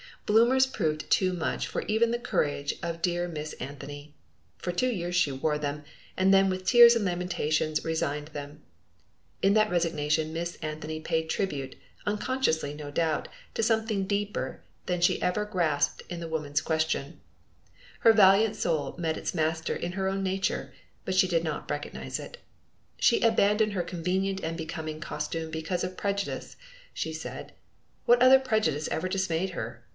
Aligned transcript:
Bloomers 0.25 0.65
proved 0.65 1.09
too 1.11 1.33
much 1.33 1.67
for 1.67 1.81
even 1.83 2.09
the 2.09 2.17
courage 2.17 2.73
of 2.81 3.01
dear 3.01 3.27
Miss 3.27 3.53
Anthony. 3.53 4.15
For 4.57 4.71
two 4.71 4.89
years 4.89 5.13
she 5.15 5.31
wore 5.31 5.57
them, 5.59 5.83
and 6.15 6.33
then 6.33 6.49
with 6.49 6.65
tears 6.65 6.95
and 6.95 7.03
lamentations 7.05 7.83
resigned 7.83 8.29
them. 8.29 8.63
In 9.43 9.53
that 9.53 9.69
resignation 9.69 10.33
Miss 10.33 10.55
Anthony 10.61 11.01
paid 11.01 11.29
tribute, 11.29 11.75
unconsciously 12.05 12.73
no 12.73 12.89
doubt, 12.89 13.27
to 13.55 13.61
something 13.61 14.07
deeper 14.07 14.63
than 14.87 15.01
she 15.01 15.21
ever 15.21 15.45
grasped 15.45 16.01
in 16.09 16.19
the 16.21 16.29
woman 16.29 16.53
question. 16.63 17.19
Her 17.99 18.13
valiant 18.13 18.55
soul 18.55 18.95
met 18.97 19.17
its 19.17 19.35
master 19.35 19.75
in 19.75 19.91
her 19.91 20.07
own 20.07 20.23
nature, 20.23 20.73
but 21.05 21.13
she 21.13 21.27
did 21.27 21.43
not 21.43 21.69
recognize 21.69 22.19
it. 22.19 22.37
She 22.97 23.21
abandoned 23.21 23.73
her 23.73 23.83
convenient 23.83 24.39
and 24.41 24.57
becoming 24.57 24.99
costume 24.99 25.51
because 25.51 25.83
of 25.83 25.97
prejudice, 25.97 26.55
she 26.93 27.13
said. 27.13 27.51
What 28.05 28.21
other 28.21 28.39
prejudice 28.39 28.87
ever 28.89 29.09
dismayed 29.09 29.51
her! 29.51 29.83